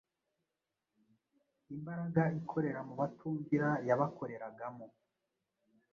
Imbaraga 1.73 2.23
ikorera 2.39 2.79
mu 2.87 2.93
batumvira 2.99 3.69
yabakoreragamo, 3.87 4.85